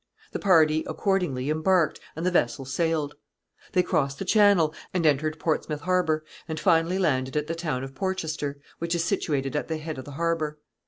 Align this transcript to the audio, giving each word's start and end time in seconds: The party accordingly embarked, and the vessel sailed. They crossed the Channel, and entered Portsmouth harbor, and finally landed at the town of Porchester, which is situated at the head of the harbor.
The 0.31 0.39
party 0.39 0.83
accordingly 0.87 1.51
embarked, 1.51 1.99
and 2.15 2.25
the 2.25 2.31
vessel 2.31 2.65
sailed. 2.65 3.13
They 3.73 3.83
crossed 3.83 4.17
the 4.17 4.25
Channel, 4.25 4.73
and 4.95 5.05
entered 5.05 5.37
Portsmouth 5.37 5.81
harbor, 5.81 6.25
and 6.47 6.59
finally 6.59 6.97
landed 6.97 7.37
at 7.37 7.45
the 7.45 7.53
town 7.53 7.83
of 7.83 7.93
Porchester, 7.93 8.57
which 8.79 8.95
is 8.95 9.03
situated 9.03 9.55
at 9.55 9.67
the 9.67 9.77
head 9.77 9.99
of 9.99 10.05
the 10.05 10.11
harbor. 10.13 10.57